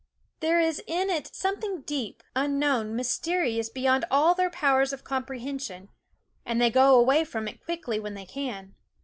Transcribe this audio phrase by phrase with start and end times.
[0.39, 5.89] There is in it something deep, unknown, mysterious be yond all their powers of comprehension;
[6.43, 8.73] and they go away from it quickly when they can.